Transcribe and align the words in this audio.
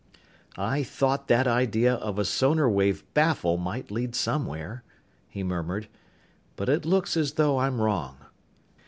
"I 0.57 0.81
thought 0.81 1.27
that 1.27 1.45
idea 1.45 1.93
of 1.93 2.17
a 2.17 2.25
sonar 2.25 2.67
wave 2.67 3.03
baffle 3.13 3.57
might 3.57 3.91
lead 3.91 4.15
somewhere," 4.15 4.81
he 5.29 5.43
murmured, 5.43 5.87
"but 6.55 6.69
it 6.69 6.85
looks 6.87 7.15
as 7.15 7.33
though 7.33 7.59
I'm 7.59 7.79
wrong." 7.79 8.17